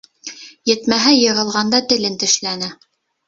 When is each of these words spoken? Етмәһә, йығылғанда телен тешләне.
Етмәһә, 0.69 1.11
йығылғанда 1.17 1.83
телен 1.93 2.17
тешләне. 2.25 2.73